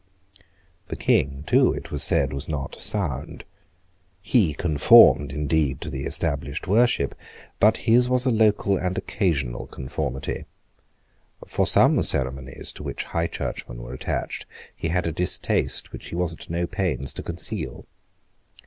[0.87, 3.43] The King too, it was said, was not sound.
[4.19, 7.13] He conformed indeed to the established worship;
[7.59, 10.45] but his was a local and occasional conformity.
[11.45, 16.15] For some ceremonies to which High Churchmen were attached he had a distaste which he
[16.15, 17.85] was at no pains to conceal.